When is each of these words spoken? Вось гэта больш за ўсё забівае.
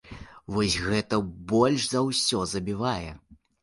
Вось 0.55 0.77
гэта 0.85 1.21
больш 1.53 1.87
за 1.95 2.05
ўсё 2.09 2.45
забівае. 2.57 3.11